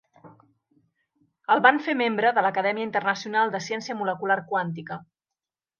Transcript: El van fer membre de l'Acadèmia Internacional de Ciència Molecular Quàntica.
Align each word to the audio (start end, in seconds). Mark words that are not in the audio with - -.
El 1.55 1.61
van 1.67 1.83
fer 1.89 1.95
membre 2.01 2.33
de 2.39 2.45
l'Acadèmia 2.47 2.89
Internacional 2.89 3.55
de 3.57 3.65
Ciència 3.69 4.01
Molecular 4.03 4.43
Quàntica. 4.53 5.03